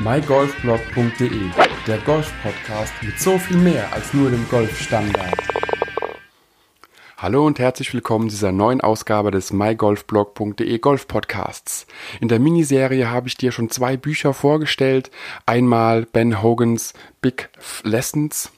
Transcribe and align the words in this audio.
mygolfblog.de, 0.00 1.50
der 1.88 1.98
Golf-Podcast 1.98 2.92
mit 3.02 3.18
so 3.18 3.36
viel 3.36 3.56
mehr 3.56 3.92
als 3.92 4.14
nur 4.14 4.30
dem 4.30 4.48
Golfstandard. 4.48 5.34
Hallo 7.16 7.44
und 7.44 7.58
herzlich 7.58 7.92
willkommen 7.92 8.30
zu 8.30 8.36
dieser 8.36 8.52
neuen 8.52 8.80
Ausgabe 8.80 9.32
des 9.32 9.52
mygolfblog.de 9.52 10.78
Golf 10.78 11.08
Podcasts. 11.08 11.88
In 12.20 12.28
der 12.28 12.38
Miniserie 12.38 13.10
habe 13.10 13.26
ich 13.26 13.36
dir 13.36 13.50
schon 13.50 13.70
zwei 13.70 13.96
Bücher 13.96 14.34
vorgestellt. 14.34 15.10
Einmal 15.46 16.06
Ben 16.06 16.42
Hogans 16.42 16.94
Big 17.20 17.50
Lessons 17.82 18.52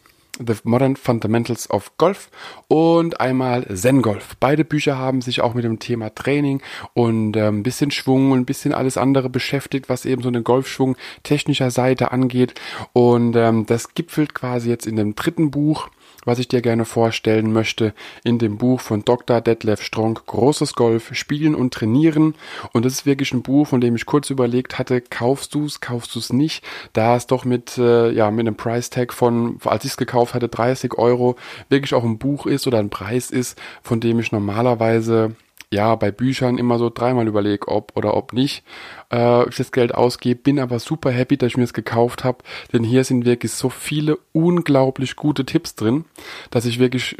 The 0.45 0.55
Modern 0.65 0.97
Fundamentals 0.97 1.69
of 1.71 1.97
Golf 1.99 2.31
und 2.69 3.21
einmal 3.21 3.67
Zen 3.75 4.03
Golf. 4.03 4.37
Beide 4.41 4.65
Bücher 4.65 4.97
haben 4.97 5.21
sich 5.21 5.41
auch 5.41 5.55
mit 5.55 5.65
dem 5.65 5.79
Thema 5.79 6.15
Training 6.15 6.63
und 6.95 7.37
äh, 7.37 7.49
ein 7.49 7.63
bisschen 7.63 7.91
Schwung 7.91 8.33
und 8.33 8.41
ein 8.41 8.47
bisschen 8.47 8.73
alles 8.73 8.97
andere 8.97 9.29
beschäftigt, 9.29 9.89
was 9.89 10.07
eben 10.07 10.23
so 10.23 10.31
den 10.31 10.45
Golfschwung 10.45 10.97
technischer 11.23 11.71
Seite 11.71 12.13
angeht. 12.13 12.55
Und 12.93 13.37
ähm, 13.37 13.67
das 13.67 13.95
gipfelt 13.95 14.35
quasi 14.35 14.71
jetzt 14.71 14.87
in 14.87 14.97
dem 14.97 15.15
dritten 15.15 15.51
Buch 15.51 15.89
was 16.25 16.39
ich 16.39 16.49
dir 16.49 16.61
gerne 16.61 16.85
vorstellen 16.85 17.53
möchte, 17.53 17.95
in 18.25 18.39
dem 18.39 18.59
Buch 18.59 18.81
von 18.81 19.05
Dr. 19.05 19.41
Detlef 19.41 19.83
Strong, 19.83 20.21
Großes 20.27 20.75
Golf, 20.75 21.15
Spielen 21.15 21.55
und 21.55 21.73
Trainieren. 21.73 22.35
Und 22.73 22.85
das 22.85 22.95
ist 22.95 23.07
wirklich 23.07 23.33
ein 23.33 23.43
Buch, 23.43 23.67
von 23.67 23.81
dem 23.81 23.97
ich 23.97 24.07
kurz 24.07 24.31
überlegt 24.31 24.79
hatte, 24.79 25.01
kaufst 25.01 25.55
du 25.55 25.65
es, 25.65 25.81
kaufst 25.81 26.15
du 26.15 26.19
es 26.19 26.33
nicht, 26.33 26.65
da 26.93 27.17
es 27.17 27.27
doch 27.27 27.45
mit, 27.45 27.79
äh, 27.79 28.11
ja, 28.11 28.31
mit 28.31 28.47
einem 28.47 28.57
Price 28.57 28.91
Tag 28.91 29.13
von, 29.13 29.59
als 29.65 29.85
ich 29.85 29.93
es 29.93 29.97
gekauft 29.97 30.35
hatte, 30.35 30.49
30 30.49 30.99
Euro, 30.99 31.37
wirklich 31.69 31.95
auch 31.95 32.05
ein 32.05 32.19
Buch 32.19 32.47
ist 32.47 32.67
oder 32.67 32.79
ein 32.79 32.91
Preis 32.91 33.31
ist, 33.31 33.59
von 33.83 34.01
dem 34.01 34.19
ich 34.19 34.33
normalerweise 34.33 35.37
ja, 35.73 35.95
bei 35.95 36.11
Büchern 36.11 36.59
immer 36.59 36.79
so 36.79 36.91
dreimal 36.91 37.29
überlege, 37.29 37.69
ob 37.69 37.97
oder 37.97 38.15
ob 38.17 38.33
nicht 38.33 38.65
äh, 39.13 39.49
ich 39.49 39.57
das 39.57 39.71
Geld 39.71 39.95
ausgebe, 39.95 40.41
bin 40.41 40.59
aber 40.59 40.81
super 40.81 41.11
happy, 41.11 41.37
dass 41.37 41.49
ich 41.49 41.57
mir 41.57 41.63
das 41.63 41.73
gekauft 41.73 42.25
habe, 42.25 42.39
denn 42.73 42.83
hier 42.83 43.05
sind 43.05 43.25
wirklich 43.25 43.53
so 43.53 43.69
viele 43.69 44.19
unglaublich 44.33 45.15
gute 45.15 45.47
Tipps 45.47 45.77
drin, 45.77 46.05
dass 46.51 46.67
ich 46.67 46.81
wirklich 46.81 47.17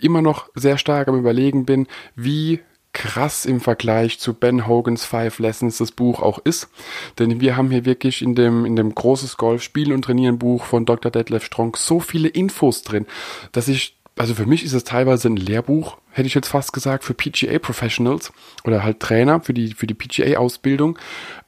immer 0.00 0.20
noch 0.20 0.50
sehr 0.54 0.76
stark 0.76 1.08
am 1.08 1.18
überlegen 1.18 1.64
bin, 1.64 1.86
wie 2.14 2.60
krass 2.92 3.44
im 3.44 3.60
Vergleich 3.60 4.20
zu 4.20 4.34
Ben 4.34 4.68
Hogans 4.68 5.04
Five 5.04 5.38
Lessons 5.40 5.78
das 5.78 5.90
Buch 5.90 6.22
auch 6.22 6.38
ist. 6.38 6.68
Denn 7.18 7.40
wir 7.40 7.56
haben 7.56 7.70
hier 7.70 7.84
wirklich 7.84 8.22
in 8.22 8.34
dem, 8.34 8.64
in 8.64 8.76
dem 8.76 8.94
großes 8.94 9.36
Golf 9.36 9.62
Spielen 9.62 9.92
und 9.92 10.02
Trainieren 10.02 10.38
Buch 10.38 10.64
von 10.64 10.86
Dr. 10.86 11.10
Detlef 11.10 11.44
Strong 11.44 11.74
so 11.76 11.98
viele 11.98 12.28
Infos 12.28 12.82
drin, 12.82 13.06
dass 13.50 13.66
ich 13.66 13.96
also 14.16 14.34
für 14.34 14.46
mich 14.46 14.64
ist 14.64 14.72
es 14.74 14.84
teilweise 14.84 15.28
ein 15.28 15.36
Lehrbuch, 15.36 15.98
hätte 16.10 16.26
ich 16.28 16.34
jetzt 16.34 16.48
fast 16.48 16.72
gesagt, 16.72 17.02
für 17.04 17.14
PGA 17.14 17.58
Professionals 17.58 18.32
oder 18.64 18.84
halt 18.84 19.00
Trainer 19.00 19.40
für 19.40 19.54
die, 19.54 19.74
für 19.74 19.86
die 19.86 19.94
PGA 19.94 20.38
Ausbildung. 20.38 20.98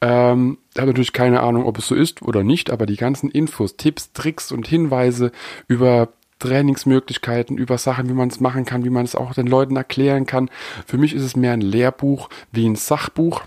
Ähm, 0.01 0.59
ich 0.75 0.81
habe 0.81 0.89
natürlich 0.89 1.13
keine 1.13 1.43
Ahnung, 1.43 1.65
ob 1.65 1.79
es 1.79 1.87
so 1.87 1.95
ist 1.95 2.23
oder 2.23 2.43
nicht, 2.43 2.71
aber 2.71 2.87
die 2.87 2.97
ganzen 2.97 3.31
Infos, 3.31 3.77
Tipps, 3.77 4.13
Tricks 4.13 4.51
und 4.51 4.67
Hinweise 4.67 5.31
über 5.69 6.09
Trainingsmöglichkeiten, 6.39 7.57
über 7.57 7.79
Sachen, 7.79 8.09
wie 8.09 8.15
man 8.15 8.29
es 8.29 8.41
machen 8.41 8.65
kann, 8.65 8.85
wie 8.85 8.91
man 8.91 9.05
es 9.05 9.15
auch 9.15 9.33
den 9.33 9.47
Leuten 9.47 9.77
erklären 9.77 10.27
kann. 10.27 10.51
Für 10.87 10.99
mich 10.99 11.15
ist 11.15 11.23
es 11.23 11.37
mehr 11.37 11.53
ein 11.53 11.61
Lehrbuch 11.61 12.29
wie 12.53 12.67
ein 12.69 12.77
Sachbuch. 12.77 13.43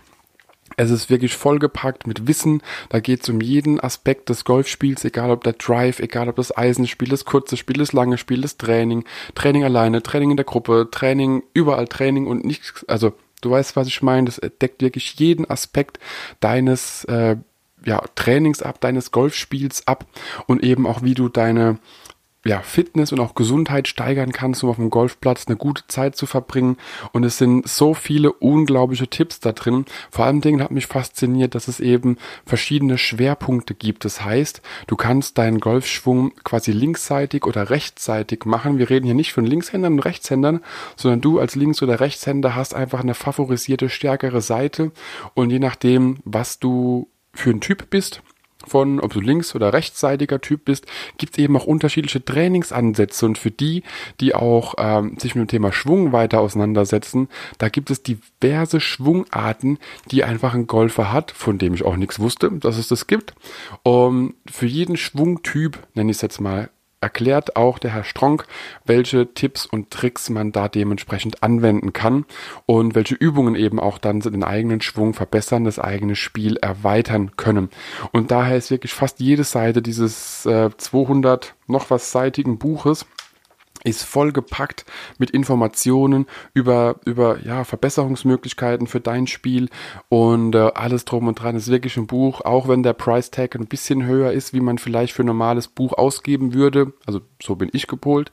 Es 0.79 0.91
ist 0.91 1.09
wirklich 1.09 1.35
vollgepackt 1.35 2.07
mit 2.07 2.25
Wissen. 2.25 2.61
Da 2.87 3.01
geht 3.01 3.23
es 3.23 3.29
um 3.29 3.41
jeden 3.41 3.81
Aspekt 3.81 4.29
des 4.29 4.45
Golfspiels, 4.45 5.03
egal 5.03 5.29
ob 5.29 5.43
der 5.43 5.53
Drive, 5.53 5.99
egal 5.99 6.29
ob 6.29 6.37
das 6.37 6.55
Eisenspiel, 6.55 7.09
das 7.09 7.25
kurze 7.25 7.57
Spiel, 7.57 7.75
das 7.75 7.91
lange 7.91 8.17
Spiel, 8.17 8.39
das 8.39 8.55
Training, 8.55 9.03
Training 9.35 9.65
alleine, 9.65 10.01
Training 10.01 10.31
in 10.31 10.37
der 10.37 10.45
Gruppe, 10.45 10.87
Training, 10.89 11.43
überall 11.53 11.89
Training 11.89 12.27
und 12.27 12.45
nichts, 12.45 12.85
also 12.87 13.11
du 13.41 13.51
weißt, 13.51 13.75
was 13.75 13.89
ich 13.89 14.01
meine. 14.01 14.27
Das 14.27 14.39
deckt 14.61 14.81
wirklich 14.81 15.15
jeden 15.15 15.49
Aspekt 15.49 15.99
deines 16.39 17.03
äh, 17.05 17.35
ja, 17.83 18.01
Trainings 18.15 18.61
ab, 18.61 18.79
deines 18.79 19.11
Golfspiels 19.11 19.85
ab 19.85 20.05
und 20.47 20.63
eben 20.63 20.87
auch 20.87 21.03
wie 21.03 21.13
du 21.13 21.27
deine 21.27 21.77
ja, 22.45 22.61
Fitness 22.61 23.11
und 23.11 23.19
auch 23.19 23.35
Gesundheit 23.35 23.89
steigern 23.89 24.31
kannst, 24.31 24.63
um 24.63 24.69
auf 24.69 24.77
dem 24.77 24.89
Golfplatz 24.89 25.47
eine 25.47 25.57
gute 25.57 25.85
Zeit 25.87 26.15
zu 26.15 26.25
verbringen. 26.25 26.77
Und 27.11 27.25
es 27.25 27.37
sind 27.37 27.67
so 27.67 27.93
viele 27.93 28.31
unglaubliche 28.31 29.07
Tipps 29.07 29.41
da 29.41 29.51
drin. 29.51 29.85
Vor 30.09 30.25
allem 30.25 30.39
Dingen 30.39 30.63
hat 30.63 30.71
mich 30.71 30.87
fasziniert, 30.87 31.53
dass 31.53 31.67
es 31.67 31.81
eben 31.81 32.17
verschiedene 32.45 32.97
Schwerpunkte 32.97 33.75
gibt. 33.75 34.05
Das 34.05 34.23
heißt, 34.23 34.61
du 34.87 34.95
kannst 34.95 35.37
deinen 35.37 35.59
Golfschwung 35.59 36.33
quasi 36.45 36.71
linksseitig 36.71 37.45
oder 37.45 37.69
rechtsseitig 37.69 38.45
machen. 38.45 38.77
Wir 38.77 38.89
reden 38.89 39.05
hier 39.05 39.15
nicht 39.15 39.33
von 39.33 39.45
Linkshändern 39.45 39.93
und 39.93 39.99
Rechtshändern, 39.99 40.61
sondern 40.95 41.19
du 41.19 41.39
als 41.39 41.55
Links- 41.55 41.83
oder 41.83 41.99
Rechtshänder 41.99 42.55
hast 42.55 42.73
einfach 42.73 43.01
eine 43.01 43.15
favorisierte, 43.15 43.89
stärkere 43.89 44.41
Seite. 44.41 44.91
Und 45.33 45.49
je 45.49 45.59
nachdem, 45.59 46.19
was 46.23 46.57
du 46.57 47.09
für 47.33 47.49
ein 47.49 47.61
Typ 47.61 47.89
bist, 47.89 48.21
von, 48.69 48.99
ob 48.99 49.13
du 49.13 49.19
links- 49.19 49.55
oder 49.55 49.73
rechtsseitiger 49.73 50.41
Typ 50.41 50.65
bist, 50.65 50.85
gibt 51.17 51.33
es 51.33 51.43
eben 51.43 51.57
auch 51.57 51.65
unterschiedliche 51.65 52.23
Trainingsansätze 52.23 53.25
und 53.25 53.37
für 53.37 53.51
die, 53.51 53.83
die 54.19 54.35
auch 54.35 54.75
ähm, 54.77 55.17
sich 55.17 55.35
mit 55.35 55.43
dem 55.43 55.47
Thema 55.47 55.71
Schwung 55.71 56.11
weiter 56.11 56.39
auseinandersetzen, 56.39 57.27
da 57.57 57.69
gibt 57.69 57.91
es 57.91 58.03
diverse 58.03 58.79
Schwungarten, 58.79 59.79
die 60.11 60.23
einfach 60.23 60.53
ein 60.53 60.67
Golfer 60.67 61.11
hat, 61.11 61.31
von 61.31 61.57
dem 61.57 61.73
ich 61.73 61.83
auch 61.83 61.97
nichts 61.97 62.19
wusste, 62.19 62.51
dass 62.51 62.77
es 62.77 62.87
das 62.87 63.07
gibt. 63.07 63.33
Um, 63.83 64.35
für 64.49 64.65
jeden 64.65 64.97
Schwungtyp, 64.97 65.79
nenne 65.93 66.11
ich 66.11 66.17
es 66.17 66.21
jetzt 66.21 66.39
mal, 66.39 66.69
erklärt 67.01 67.55
auch 67.55 67.79
der 67.79 67.93
Herr 67.93 68.03
Stronk, 68.03 68.45
welche 68.85 69.33
Tipps 69.33 69.65
und 69.65 69.89
Tricks 69.91 70.29
man 70.29 70.51
da 70.51 70.67
dementsprechend 70.67 71.43
anwenden 71.43 71.93
kann 71.93 72.25
und 72.65 72.95
welche 72.95 73.15
Übungen 73.15 73.55
eben 73.55 73.79
auch 73.79 73.97
dann 73.97 74.19
den 74.19 74.43
eigenen 74.43 74.81
Schwung 74.81 75.13
verbessern, 75.13 75.63
das 75.63 75.79
eigene 75.79 76.15
Spiel 76.15 76.57
erweitern 76.57 77.31
können. 77.37 77.69
Und 78.11 78.31
daher 78.31 78.57
ist 78.57 78.71
wirklich 78.71 78.93
fast 78.93 79.19
jede 79.19 79.43
Seite 79.43 79.81
dieses 79.81 80.45
äh, 80.45 80.69
200 80.75 81.55
noch 81.67 81.89
was 81.89 82.11
seitigen 82.11 82.57
Buches 82.57 83.05
ist 83.83 84.03
vollgepackt 84.03 84.85
mit 85.17 85.31
Informationen 85.31 86.25
über, 86.53 86.95
über 87.05 87.39
ja, 87.43 87.63
Verbesserungsmöglichkeiten 87.63 88.87
für 88.87 88.99
dein 88.99 89.27
Spiel 89.27 89.69
und 90.09 90.55
äh, 90.55 90.71
alles 90.75 91.05
drum 91.05 91.27
und 91.27 91.35
dran 91.35 91.55
ist 91.55 91.69
wirklich 91.69 91.97
ein 91.97 92.07
Buch, 92.07 92.41
auch 92.41 92.67
wenn 92.67 92.83
der 92.83 92.93
Price 92.93 93.31
Tag 93.31 93.55
ein 93.55 93.67
bisschen 93.67 94.05
höher 94.05 94.31
ist, 94.31 94.53
wie 94.53 94.59
man 94.59 94.77
vielleicht 94.77 95.13
für 95.13 95.23
ein 95.23 95.27
normales 95.27 95.67
Buch 95.67 95.93
ausgeben 95.93 96.53
würde, 96.53 96.93
also 97.05 97.21
so 97.41 97.55
bin 97.55 97.69
ich 97.73 97.87
gepolt, 97.87 98.29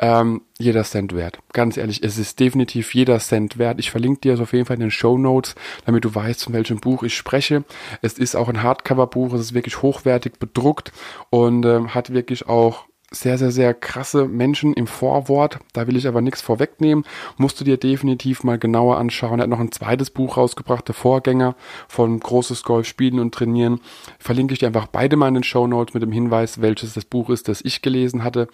ähm, 0.00 0.42
jeder 0.58 0.84
Cent 0.84 1.14
wert. 1.14 1.38
Ganz 1.52 1.76
ehrlich, 1.76 2.02
es 2.04 2.16
ist 2.16 2.38
definitiv 2.38 2.94
jeder 2.94 3.18
Cent 3.18 3.58
wert. 3.58 3.80
Ich 3.80 3.90
verlinke 3.90 4.20
dir 4.20 4.32
das 4.32 4.40
auf 4.40 4.52
jeden 4.52 4.66
Fall 4.66 4.74
in 4.74 4.80
den 4.80 4.90
Show 4.90 5.18
Notes, 5.18 5.56
damit 5.84 6.04
du 6.04 6.14
weißt, 6.14 6.44
von 6.44 6.52
welchem 6.52 6.78
Buch 6.78 7.02
ich 7.02 7.16
spreche. 7.16 7.64
Es 8.02 8.18
ist 8.18 8.36
auch 8.36 8.48
ein 8.48 8.62
Hardcover-Buch, 8.62 9.34
es 9.34 9.40
ist 9.40 9.54
wirklich 9.54 9.82
hochwertig 9.82 10.38
bedruckt 10.38 10.92
und 11.30 11.64
äh, 11.64 11.88
hat 11.88 12.12
wirklich 12.12 12.48
auch 12.48 12.86
sehr, 13.14 13.38
sehr, 13.38 13.50
sehr 13.50 13.74
krasse 13.74 14.26
Menschen 14.26 14.74
im 14.74 14.86
Vorwort. 14.86 15.58
Da 15.72 15.86
will 15.86 15.96
ich 15.96 16.06
aber 16.06 16.20
nichts 16.20 16.42
vorwegnehmen. 16.42 17.04
Musst 17.36 17.60
du 17.60 17.64
dir 17.64 17.76
definitiv 17.76 18.44
mal 18.44 18.58
genauer 18.58 18.98
anschauen. 18.98 19.38
Er 19.38 19.44
hat 19.44 19.50
noch 19.50 19.60
ein 19.60 19.72
zweites 19.72 20.10
Buch 20.10 20.36
rausgebracht, 20.36 20.86
der 20.88 20.94
Vorgänger 20.94 21.54
von 21.88 22.20
Großes 22.20 22.62
Golf 22.62 22.86
Spielen 22.86 23.18
und 23.18 23.34
Trainieren. 23.34 23.80
Verlinke 24.18 24.52
ich 24.52 24.58
dir 24.58 24.66
einfach 24.66 24.86
beide 24.86 25.16
mal 25.16 25.28
in 25.28 25.34
den 25.34 25.44
Show 25.44 25.66
Notes 25.66 25.94
mit 25.94 26.02
dem 26.02 26.12
Hinweis, 26.12 26.60
welches 26.60 26.94
das 26.94 27.04
Buch 27.04 27.30
ist, 27.30 27.48
das 27.48 27.60
ich 27.60 27.82
gelesen 27.82 28.24
hatte. 28.24 28.48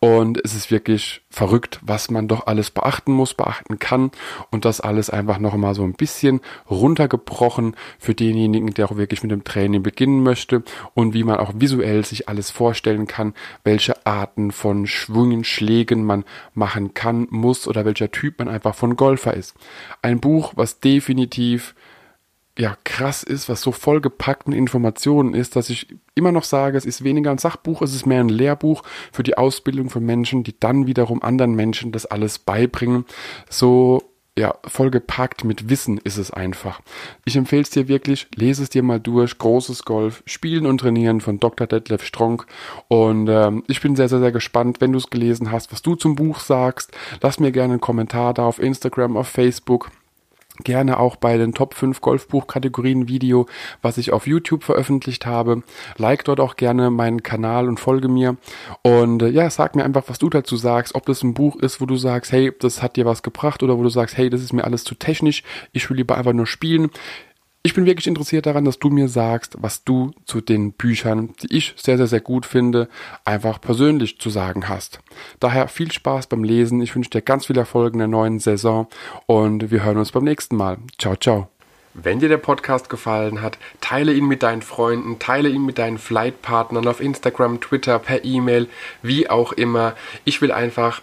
Und 0.00 0.40
es 0.44 0.54
ist 0.54 0.70
wirklich 0.70 1.22
verrückt, 1.30 1.80
was 1.82 2.10
man 2.10 2.28
doch 2.28 2.46
alles 2.46 2.70
beachten 2.70 3.12
muss, 3.12 3.34
beachten 3.34 3.78
kann. 3.78 4.10
Und 4.50 4.64
das 4.64 4.80
alles 4.80 5.10
einfach 5.10 5.38
noch 5.38 5.54
mal 5.56 5.74
so 5.74 5.82
ein 5.82 5.94
bisschen 5.94 6.40
runtergebrochen 6.70 7.76
für 7.98 8.14
denjenigen, 8.14 8.72
der 8.74 8.86
auch 8.86 8.96
wirklich 8.96 9.22
mit 9.22 9.32
dem 9.32 9.44
Training 9.44 9.82
beginnen 9.82 10.22
möchte 10.22 10.62
und 10.94 11.14
wie 11.14 11.24
man 11.24 11.36
auch 11.36 11.52
visuell 11.56 12.04
sich 12.04 12.28
alles 12.28 12.50
vorstellen 12.50 13.06
kann, 13.06 13.34
welche 13.64 14.05
Arten 14.06 14.52
von 14.52 14.86
Schwungen, 14.86 15.44
Schlägen 15.44 16.04
man 16.04 16.24
machen 16.54 16.94
kann, 16.94 17.26
muss 17.30 17.66
oder 17.66 17.84
welcher 17.84 18.10
Typ 18.10 18.38
man 18.38 18.48
einfach 18.48 18.74
von 18.74 18.96
Golfer 18.96 19.34
ist. 19.34 19.54
Ein 20.02 20.20
Buch, 20.20 20.52
was 20.56 20.80
definitiv 20.80 21.74
ja 22.58 22.76
krass 22.84 23.22
ist, 23.22 23.48
was 23.48 23.60
so 23.60 23.70
vollgepackt 23.72 24.48
mit 24.48 24.56
Informationen 24.56 25.34
ist, 25.34 25.56
dass 25.56 25.68
ich 25.68 25.88
immer 26.14 26.32
noch 26.32 26.44
sage, 26.44 26.78
es 26.78 26.86
ist 26.86 27.04
weniger 27.04 27.30
ein 27.30 27.38
Sachbuch, 27.38 27.82
es 27.82 27.94
ist 27.94 28.06
mehr 28.06 28.20
ein 28.20 28.30
Lehrbuch 28.30 28.82
für 29.12 29.22
die 29.22 29.36
Ausbildung 29.36 29.90
von 29.90 30.04
Menschen, 30.04 30.42
die 30.42 30.58
dann 30.58 30.86
wiederum 30.86 31.22
anderen 31.22 31.54
Menschen 31.54 31.92
das 31.92 32.06
alles 32.06 32.38
beibringen. 32.38 33.04
So 33.50 34.15
ja, 34.38 34.54
vollgepackt 34.66 35.44
mit 35.44 35.70
Wissen 35.70 35.98
ist 35.98 36.18
es 36.18 36.30
einfach. 36.30 36.80
Ich 37.24 37.36
empfehle 37.36 37.62
es 37.62 37.70
dir 37.70 37.88
wirklich, 37.88 38.28
lese 38.34 38.62
es 38.62 38.68
dir 38.68 38.82
mal 38.82 39.00
durch. 39.00 39.38
Großes 39.38 39.84
Golf, 39.84 40.22
Spielen 40.26 40.66
und 40.66 40.78
Trainieren 40.78 41.22
von 41.22 41.40
Dr. 41.40 41.66
Detlef 41.66 42.04
Strong. 42.04 42.42
Und 42.88 43.28
ähm, 43.28 43.64
ich 43.66 43.80
bin 43.80 43.96
sehr, 43.96 44.08
sehr, 44.08 44.20
sehr 44.20 44.32
gespannt, 44.32 44.80
wenn 44.80 44.92
du 44.92 44.98
es 44.98 45.08
gelesen 45.08 45.50
hast, 45.50 45.72
was 45.72 45.80
du 45.80 45.94
zum 45.94 46.16
Buch 46.16 46.40
sagst. 46.40 46.92
Lass 47.22 47.40
mir 47.40 47.50
gerne 47.50 47.74
einen 47.74 47.80
Kommentar 47.80 48.34
da 48.34 48.44
auf 48.44 48.58
Instagram, 48.58 49.16
auf 49.16 49.28
Facebook 49.28 49.90
gerne 50.64 50.98
auch 50.98 51.16
bei 51.16 51.36
den 51.36 51.52
Top 51.52 51.74
5 51.74 52.00
Golfbuch-Kategorien 52.00 53.08
Video, 53.08 53.46
was 53.82 53.98
ich 53.98 54.12
auf 54.12 54.26
YouTube 54.26 54.64
veröffentlicht 54.64 55.26
habe. 55.26 55.62
Like 55.96 56.24
dort 56.24 56.40
auch 56.40 56.56
gerne 56.56 56.90
meinen 56.90 57.22
Kanal 57.22 57.68
und 57.68 57.80
folge 57.80 58.08
mir. 58.08 58.36
Und 58.82 59.22
äh, 59.22 59.28
ja, 59.28 59.48
sag 59.50 59.76
mir 59.76 59.84
einfach, 59.84 60.04
was 60.06 60.18
du 60.18 60.30
dazu 60.30 60.56
sagst, 60.56 60.94
ob 60.94 61.06
das 61.06 61.22
ein 61.22 61.34
Buch 61.34 61.56
ist, 61.56 61.80
wo 61.80 61.86
du 61.86 61.96
sagst, 61.96 62.32
hey, 62.32 62.52
das 62.58 62.82
hat 62.82 62.96
dir 62.96 63.06
was 63.06 63.22
gebracht 63.22 63.62
oder 63.62 63.78
wo 63.78 63.82
du 63.82 63.88
sagst, 63.88 64.16
hey, 64.16 64.30
das 64.30 64.42
ist 64.42 64.52
mir 64.52 64.64
alles 64.64 64.84
zu 64.84 64.94
technisch, 64.94 65.42
ich 65.72 65.88
will 65.88 65.96
lieber 65.96 66.16
einfach 66.16 66.32
nur 66.32 66.46
spielen 66.46 66.90
Ich 67.66 67.74
bin 67.74 67.84
wirklich 67.84 68.06
interessiert 68.06 68.46
daran, 68.46 68.64
dass 68.64 68.78
du 68.78 68.90
mir 68.90 69.08
sagst, 69.08 69.56
was 69.58 69.82
du 69.82 70.12
zu 70.24 70.40
den 70.40 70.70
Büchern, 70.70 71.34
die 71.42 71.52
ich 71.52 71.74
sehr, 71.76 71.96
sehr, 71.96 72.06
sehr 72.06 72.20
gut 72.20 72.46
finde, 72.46 72.88
einfach 73.24 73.60
persönlich 73.60 74.20
zu 74.20 74.30
sagen 74.30 74.68
hast. 74.68 75.00
Daher 75.40 75.66
viel 75.66 75.90
Spaß 75.90 76.28
beim 76.28 76.44
Lesen. 76.44 76.80
Ich 76.80 76.94
wünsche 76.94 77.10
dir 77.10 77.22
ganz 77.22 77.46
viel 77.46 77.58
Erfolg 77.58 77.94
in 77.94 77.98
der 77.98 78.06
neuen 78.06 78.38
Saison 78.38 78.86
und 79.26 79.72
wir 79.72 79.82
hören 79.82 79.96
uns 79.96 80.12
beim 80.12 80.22
nächsten 80.22 80.54
Mal. 80.54 80.78
Ciao, 80.96 81.16
ciao. 81.16 81.48
Wenn 81.92 82.20
dir 82.20 82.28
der 82.28 82.36
Podcast 82.36 82.88
gefallen 82.88 83.42
hat, 83.42 83.58
teile 83.80 84.12
ihn 84.12 84.28
mit 84.28 84.44
deinen 84.44 84.62
Freunden, 84.62 85.18
teile 85.18 85.48
ihn 85.48 85.66
mit 85.66 85.78
deinen 85.78 85.98
Flightpartnern 85.98 86.86
auf 86.86 87.00
Instagram, 87.00 87.60
Twitter, 87.60 87.98
per 87.98 88.24
E-Mail, 88.24 88.68
wie 89.02 89.28
auch 89.28 89.52
immer. 89.52 89.96
Ich 90.24 90.40
will 90.40 90.52
einfach 90.52 91.02